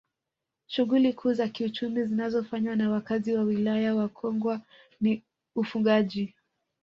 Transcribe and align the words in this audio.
Shughuli 0.67 1.13
kuu 1.13 1.33
za 1.33 1.47
kiuchumu 1.47 2.05
zinazofanywa 2.05 2.75
na 2.75 2.89
wakazi 2.89 3.33
wa 3.33 3.41
Wilaya 3.43 3.93
ya 3.95 4.07
Kongwa 4.07 4.61
ni 5.01 5.23
ufugaji 5.55 6.35